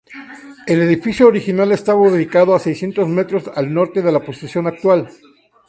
El 0.65 0.81
edificio 0.81 1.27
original 1.27 1.71
estaba 1.71 1.99
ubicado 2.01 2.57
seiscientos 2.57 3.07
metros 3.07 3.51
al 3.53 3.71
norte 3.71 4.01
de 4.01 4.11
la 4.11 4.21
posición 4.25 4.65
actual. 4.65 5.07